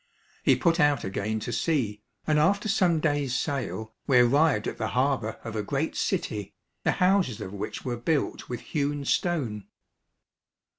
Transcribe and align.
He 0.41 0.55
put 0.55 0.79
out 0.79 1.03
again 1.03 1.39
to 1.41 1.53
sea, 1.53 2.01
and 2.25 2.39
after 2.39 2.67
some 2.67 2.99
days' 2.99 3.39
sail, 3.39 3.93
we 4.07 4.17
arrived 4.17 4.67
at 4.67 4.79
the 4.79 4.87
harbour 4.97 5.39
of 5.43 5.55
a 5.55 5.61
great 5.61 5.95
city, 5.95 6.55
the 6.81 6.93
houses 6.93 7.39
of 7.39 7.53
which 7.53 7.85
were 7.85 7.97
built 7.97 8.49
with 8.49 8.61
hewn 8.61 9.05
stone. 9.05 9.67